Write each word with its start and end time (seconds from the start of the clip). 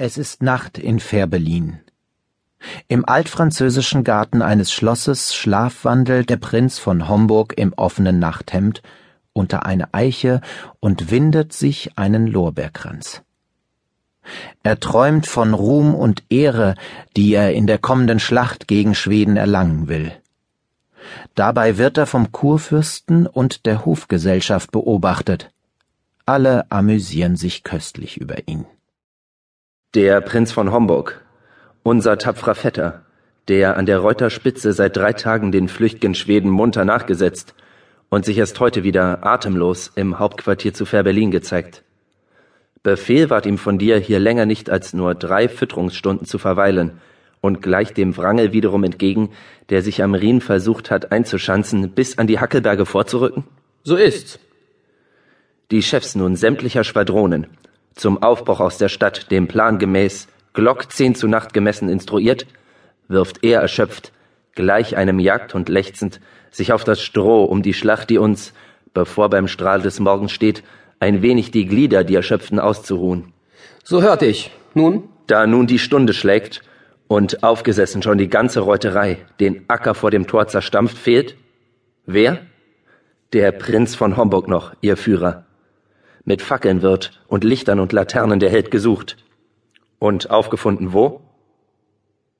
Es 0.00 0.16
ist 0.16 0.44
Nacht 0.44 0.78
in 0.78 1.00
Fehrbellin. 1.00 1.80
Im 2.86 3.04
altfranzösischen 3.04 4.04
Garten 4.04 4.42
eines 4.42 4.70
Schlosses 4.70 5.34
schlafwandelt 5.34 6.30
der 6.30 6.36
Prinz 6.36 6.78
von 6.78 7.08
Homburg 7.08 7.54
im 7.56 7.72
offenen 7.72 8.20
Nachthemd 8.20 8.80
unter 9.32 9.66
eine 9.66 9.92
Eiche 9.94 10.40
und 10.78 11.10
windet 11.10 11.52
sich 11.52 11.98
einen 11.98 12.28
Lorbeerkranz. 12.28 13.22
Er 14.62 14.78
träumt 14.78 15.26
von 15.26 15.52
Ruhm 15.52 15.96
und 15.96 16.22
Ehre, 16.28 16.76
die 17.16 17.34
er 17.34 17.52
in 17.52 17.66
der 17.66 17.78
kommenden 17.78 18.20
Schlacht 18.20 18.68
gegen 18.68 18.94
Schweden 18.94 19.36
erlangen 19.36 19.88
will. 19.88 20.12
Dabei 21.34 21.76
wird 21.76 21.98
er 21.98 22.06
vom 22.06 22.30
Kurfürsten 22.30 23.26
und 23.26 23.66
der 23.66 23.84
Hofgesellschaft 23.84 24.70
beobachtet. 24.70 25.50
Alle 26.24 26.70
amüsieren 26.70 27.34
sich 27.34 27.64
köstlich 27.64 28.16
über 28.16 28.46
ihn. 28.46 28.64
Der 29.94 30.20
Prinz 30.20 30.52
von 30.52 30.70
Homburg, 30.70 31.24
unser 31.82 32.18
tapferer 32.18 32.54
Vetter, 32.54 33.06
der 33.48 33.78
an 33.78 33.86
der 33.86 34.00
Reuterspitze 34.00 34.74
seit 34.74 34.94
drei 34.94 35.14
Tagen 35.14 35.50
den 35.50 35.66
flüchtigen 35.66 36.14
Schweden 36.14 36.50
munter 36.50 36.84
nachgesetzt 36.84 37.54
und 38.10 38.26
sich 38.26 38.36
erst 38.36 38.60
heute 38.60 38.84
wieder 38.84 39.24
atemlos 39.24 39.90
im 39.94 40.18
Hauptquartier 40.18 40.74
zu 40.74 40.84
Fehrbellin 40.84 41.30
gezeigt. 41.30 41.84
Befehl 42.82 43.30
ward 43.30 43.46
ihm 43.46 43.56
von 43.56 43.78
dir, 43.78 43.96
hier 43.96 44.18
länger 44.18 44.44
nicht 44.44 44.68
als 44.68 44.92
nur 44.92 45.14
drei 45.14 45.48
Fütterungsstunden 45.48 46.26
zu 46.26 46.36
verweilen 46.36 47.00
und 47.40 47.62
gleich 47.62 47.94
dem 47.94 48.14
Wrangel 48.14 48.52
wiederum 48.52 48.84
entgegen, 48.84 49.30
der 49.70 49.80
sich 49.80 50.02
am 50.02 50.12
Rhin 50.12 50.42
versucht 50.42 50.90
hat 50.90 51.12
einzuschanzen, 51.12 51.92
bis 51.92 52.18
an 52.18 52.26
die 52.26 52.40
Hackelberge 52.40 52.84
vorzurücken? 52.84 53.44
So 53.84 53.96
ist's. 53.96 54.38
Die 55.70 55.82
Chefs 55.82 56.14
nun 56.14 56.36
sämtlicher 56.36 56.84
Schwadronen, 56.84 57.46
zum 57.98 58.22
Aufbruch 58.22 58.60
aus 58.60 58.78
der 58.78 58.88
Stadt 58.88 59.30
dem 59.30 59.48
Plan 59.48 59.78
gemäß 59.78 60.28
Glock 60.52 60.90
zehn 60.90 61.14
zu 61.14 61.28
Nacht 61.28 61.52
gemessen 61.52 61.88
instruiert, 61.88 62.46
wirft 63.08 63.44
er 63.44 63.60
erschöpft, 63.60 64.12
gleich 64.54 64.96
einem 64.96 65.18
Jagdhund 65.18 65.68
lechzend, 65.68 66.20
sich 66.50 66.72
auf 66.72 66.84
das 66.84 67.02
Stroh 67.02 67.44
um 67.44 67.62
die 67.62 67.74
Schlacht, 67.74 68.10
die 68.10 68.18
uns, 68.18 68.52
bevor 68.94 69.28
beim 69.30 69.48
Strahl 69.48 69.82
des 69.82 70.00
Morgens 70.00 70.32
steht, 70.32 70.62
ein 71.00 71.22
wenig 71.22 71.50
die 71.50 71.66
Glieder 71.66 72.04
die 72.04 72.14
Erschöpften 72.14 72.58
auszuruhen. 72.58 73.32
So 73.84 74.02
hörte 74.02 74.26
ich. 74.26 74.50
Nun? 74.74 75.04
Da 75.26 75.46
nun 75.46 75.66
die 75.66 75.78
Stunde 75.78 76.14
schlägt 76.14 76.62
und 77.06 77.42
aufgesessen 77.42 78.02
schon 78.02 78.18
die 78.18 78.28
ganze 78.28 78.60
Reuterei 78.60 79.18
den 79.40 79.64
Acker 79.68 79.94
vor 79.94 80.10
dem 80.10 80.26
Tor 80.26 80.46
zerstampft, 80.46 80.96
fehlt? 80.96 81.36
Wer? 82.06 82.40
Der 83.32 83.52
Prinz 83.52 83.94
von 83.94 84.16
Homburg 84.16 84.48
noch, 84.48 84.74
ihr 84.80 84.96
Führer 84.96 85.47
mit 86.24 86.42
Fackeln 86.42 86.82
wird 86.82 87.20
und 87.28 87.44
Lichtern 87.44 87.80
und 87.80 87.92
Laternen 87.92 88.40
der 88.40 88.50
Held 88.50 88.70
gesucht. 88.70 89.16
Und 89.98 90.30
aufgefunden 90.30 90.92
wo? 90.92 91.20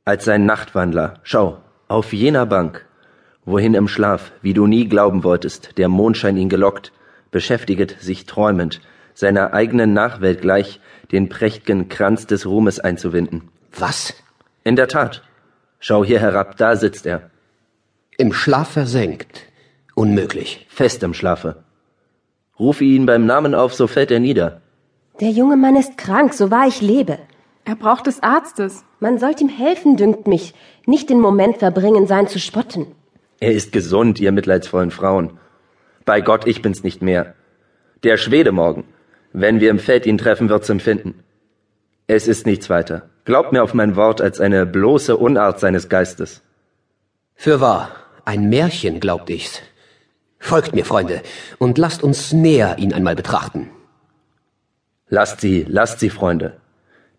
Als 0.05 0.25
sein 0.25 0.47
Nachtwandler, 0.47 1.21
schau, 1.23 1.59
auf 1.89 2.13
jener 2.13 2.47
Bank, 2.47 2.87
wohin 3.45 3.75
im 3.75 3.89
Schlaf, 3.89 4.33
wie 4.43 4.55
du 4.55 4.67
nie 4.67 4.89
glauben 4.89 5.25
wolltest, 5.25 5.79
der 5.79 5.89
Mondschein 5.89 6.37
ihn 6.37 6.49
gelockt, 6.49 6.93
beschäftiget 7.31 7.97
sich 8.01 8.27
träumend, 8.27 8.81
seiner 9.15 9.53
eigenen 9.53 9.93
Nachwelt 9.93 10.41
gleich, 10.41 10.81
den 11.13 11.29
prächt'gen 11.29 11.89
Kranz 11.89 12.27
des 12.27 12.47
Ruhmes 12.47 12.79
einzuwinden. 12.79 13.49
Was? 13.77 14.15
In 14.65 14.77
der 14.77 14.89
Tat. 14.89 15.23
Schau 15.81 16.05
hier 16.05 16.21
herab, 16.21 16.57
da 16.57 16.77
sitzt 16.77 17.07
er. 17.07 17.31
Im 18.17 18.33
Schlaf 18.33 18.71
versenkt. 18.73 19.45
Unmöglich. 19.95 20.67
Fest 20.69 21.03
im 21.03 21.15
Schlafe. 21.15 21.65
Rufe 22.59 22.85
ihn 22.85 23.07
beim 23.07 23.27
Namen 23.27 23.55
auf, 23.55 23.75
so 23.75 23.87
fällt 23.87 24.11
er 24.11 24.21
nieder. 24.21 24.61
Der 25.21 25.31
junge 25.31 25.57
Mann 25.57 25.77
ist 25.77 25.97
krank, 25.97 26.35
so 26.35 26.51
wahr 26.51 26.67
ich 26.67 26.81
lebe. 26.81 27.19
Er 27.65 27.77
braucht 27.77 28.07
des 28.07 28.23
Arztes. 28.23 28.85
Man 29.01 29.19
sollt 29.19 29.41
ihm 29.41 29.49
helfen, 29.49 29.97
dünkt 29.97 30.27
mich, 30.27 30.55
nicht 30.87 31.11
den 31.11 31.21
Moment 31.21 31.59
verbringen, 31.59 32.07
sein 32.07 32.27
zu 32.27 32.39
spotten. 32.39 32.87
Er 33.41 33.53
ist 33.53 33.73
gesund, 33.73 34.19
ihr 34.21 34.33
mitleidsvollen 34.33 34.91
Frauen. 34.91 35.39
Bei 36.05 36.21
Gott, 36.21 36.47
ich 36.47 36.63
bin's 36.63 36.83
nicht 36.83 37.03
mehr. 37.03 37.35
Der 38.03 38.17
Schwede 38.17 38.53
morgen. 38.53 38.85
Wenn 39.33 39.61
wir 39.61 39.71
im 39.71 39.79
Feld 39.79 40.07
ihn 40.07 40.19
treffen, 40.19 40.49
wird's 40.49 40.69
empfinden. 40.69 41.23
Es 42.07 42.27
ist 42.27 42.47
nichts 42.47 42.71
weiter. 42.71 43.11
Glaubt 43.25 43.53
mir 43.53 43.63
auf 43.63 43.75
mein 43.75 43.95
Wort 43.95 44.21
als 44.21 44.41
eine 44.41 44.65
bloße 44.65 45.17
Unart 45.17 45.61
seines 45.61 45.89
Geistes. 45.89 46.43
Für 47.35 47.61
wahr. 47.61 47.91
Ein 48.25 48.49
Märchen, 48.49 48.99
glaubt 48.99 49.31
ich's. 49.31 49.61
Folgt 50.39 50.75
mir, 50.75 50.85
Freunde, 50.85 51.23
und 51.59 51.79
lasst 51.79 52.03
uns 52.03 52.33
näher 52.33 52.77
ihn 52.79 52.93
einmal 52.93 53.17
betrachten. 53.17 53.71
Lasst 55.09 55.41
sie, 55.41 55.65
lasst 55.69 56.01
sie, 56.01 56.11
Freunde. 56.11 56.59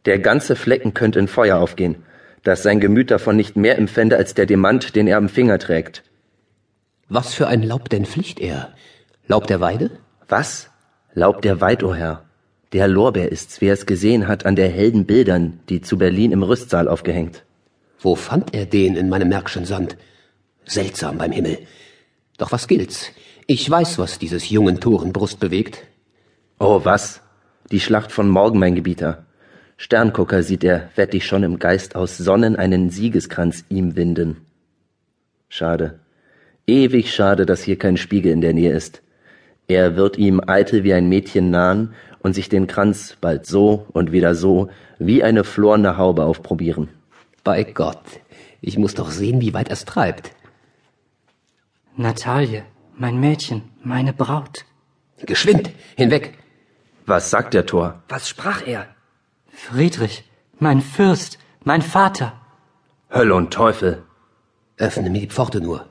Der 0.05 0.19
ganze 0.19 0.55
Flecken 0.55 0.93
könnte 0.93 1.19
in 1.19 1.27
Feuer 1.27 1.57
aufgehen, 1.57 2.03
dass 2.43 2.63
sein 2.63 2.79
Gemüt 2.79 3.11
davon 3.11 3.35
nicht 3.35 3.57
mehr 3.57 3.77
empfände 3.77 4.15
als 4.15 4.33
der 4.33 4.45
Demant, 4.45 4.95
den 4.95 5.07
er 5.07 5.17
am 5.17 5.29
Finger 5.29 5.59
trägt. 5.59 6.03
Was 7.09 7.33
für 7.33 7.47
ein 7.47 7.63
Laub 7.63 7.89
denn 7.89 8.05
pflicht 8.05 8.39
er? 8.39 8.73
Laub 9.27 9.47
der 9.47 9.59
Weide? 9.59 9.91
Was? 10.27 10.69
Laub 11.13 11.41
der 11.41 11.59
Weid, 11.59 11.83
o 11.83 11.93
Herr. 11.93 12.23
Der 12.71 12.87
Lorbeer 12.87 13.31
ist's, 13.31 13.61
wer 13.61 13.73
es 13.73 13.87
gesehen 13.87 14.27
hat 14.27 14.45
an 14.45 14.55
der 14.55 14.69
helden 14.69 15.05
Bildern, 15.05 15.59
die 15.69 15.81
zu 15.81 15.97
Berlin 15.97 16.31
im 16.31 16.43
Rüstsaal 16.43 16.87
aufgehängt. 16.87 17.43
Wo 17.99 18.15
fand 18.15 18.53
er 18.53 18.67
den 18.67 18.95
in 18.95 19.09
meinem 19.09 19.29
Märkischen 19.29 19.65
Sand? 19.65 19.97
Seltsam 20.65 21.17
beim 21.17 21.31
Himmel. 21.31 21.57
Doch 22.39 22.51
was 22.53 22.67
gilt's? 22.67 23.11
Ich 23.47 23.69
weiß, 23.69 23.99
was 23.99 24.17
dieses 24.17 24.49
jungen 24.49 24.79
Toren 24.79 25.13
Brust 25.13 25.39
bewegt. 25.39 25.83
Oh, 26.57 26.81
was? 26.83 27.21
Die 27.69 27.81
Schlacht 27.81 28.11
von 28.11 28.29
morgen, 28.29 28.59
mein 28.59 28.75
Gebieter. 28.75 29.25
Sterngucker 29.75 30.41
sieht 30.41 30.63
er, 30.63 30.89
wett 30.95 31.13
ich 31.13 31.25
schon 31.25 31.43
im 31.43 31.59
Geist 31.59 31.95
aus 31.95 32.17
Sonnen 32.17 32.55
einen 32.55 32.89
Siegeskranz 32.89 33.65
ihm 33.69 33.95
winden. 33.95 34.37
Schade. 35.49 35.99
Ewig 36.65 37.13
schade, 37.13 37.45
dass 37.45 37.61
hier 37.61 37.77
kein 37.77 37.97
Spiegel 37.97 38.31
in 38.31 38.41
der 38.41 38.53
Nähe 38.53 38.71
ist. 38.71 39.01
Er 39.67 39.97
wird 39.97 40.17
ihm 40.17 40.41
eitel 40.47 40.83
wie 40.83 40.93
ein 40.93 41.09
Mädchen 41.09 41.49
nahen 41.49 41.93
und 42.19 42.35
sich 42.35 42.47
den 42.47 42.67
Kranz 42.67 43.17
bald 43.19 43.45
so 43.45 43.85
und 43.91 44.11
wieder 44.11 44.33
so 44.33 44.69
wie 44.97 45.23
eine 45.23 45.43
florende 45.43 45.97
Haube 45.97 46.23
aufprobieren. 46.23 46.89
Bei 47.43 47.63
Gott, 47.63 48.03
ich 48.61 48.77
muss 48.77 48.93
doch 48.93 49.11
sehen, 49.11 49.41
wie 49.41 49.53
weit 49.53 49.69
er's 49.69 49.85
treibt. 49.85 50.31
Natalie, 51.95 52.63
mein 52.97 53.19
Mädchen, 53.19 53.61
meine 53.83 54.13
Braut. 54.13 54.65
Geschwind, 55.25 55.71
hinweg. 55.95 56.37
Was 57.05 57.29
sagt 57.29 57.53
der 57.53 57.65
Tor? 57.65 58.01
Was 58.07 58.29
sprach 58.29 58.61
er? 58.65 58.87
Friedrich, 59.51 60.23
mein 60.59 60.81
Fürst, 60.81 61.39
mein 61.63 61.81
Vater. 61.81 62.33
Hölle 63.13 63.35
und 63.35 63.51
Teufel. 63.51 64.03
Öffne 64.77 65.09
mir 65.09 65.21
die 65.21 65.27
Pforte 65.35 65.59
nur. 65.59 65.85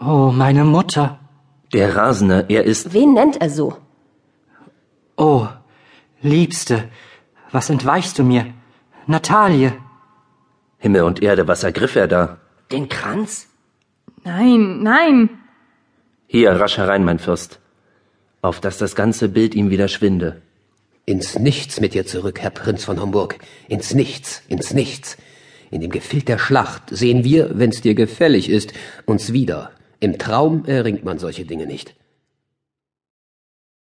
Oh, 0.00 0.32
meine 0.32 0.64
Mutter. 0.64 1.20
Der 1.72 1.94
Rasende, 1.96 2.46
er 2.48 2.64
ist. 2.64 2.92
Wen 2.92 3.14
nennt 3.14 3.40
er 3.40 3.50
so? 3.50 3.76
Oh, 5.16 5.46
Liebste, 6.22 6.88
was 7.52 7.70
entweichst 7.70 8.18
du 8.18 8.24
mir? 8.24 8.52
Natalie. 9.06 9.72
Himmel 10.78 11.02
und 11.02 11.22
Erde, 11.22 11.46
was 11.46 11.62
ergriff 11.62 11.94
er 11.96 12.08
da? 12.08 12.38
Den 12.70 12.88
Kranz? 12.88 13.48
Nein, 14.24 14.82
nein. 14.82 15.30
Hier, 16.34 16.52
rasch 16.52 16.78
herein, 16.78 17.04
mein 17.04 17.18
Fürst, 17.18 17.58
auf 18.40 18.58
dass 18.58 18.78
das 18.78 18.94
ganze 18.94 19.28
Bild 19.28 19.54
ihm 19.54 19.68
wieder 19.68 19.86
schwinde. 19.86 20.40
Ins 21.04 21.38
Nichts 21.38 21.78
mit 21.78 21.92
dir 21.92 22.06
zurück, 22.06 22.40
Herr 22.40 22.48
Prinz 22.48 22.84
von 22.84 23.02
Homburg. 23.02 23.36
Ins 23.68 23.92
Nichts, 23.92 24.40
ins 24.48 24.72
Nichts. 24.72 25.18
In 25.70 25.82
dem 25.82 25.90
Gefild 25.90 26.28
der 26.28 26.38
Schlacht 26.38 26.84
sehen 26.88 27.22
wir, 27.22 27.50
wenn's 27.58 27.82
dir 27.82 27.94
gefällig 27.94 28.48
ist, 28.48 28.72
uns 29.04 29.34
wieder. 29.34 29.72
Im 30.00 30.16
Traum 30.16 30.64
erringt 30.64 31.04
man 31.04 31.18
solche 31.18 31.44
Dinge 31.44 31.66
nicht. 31.66 31.94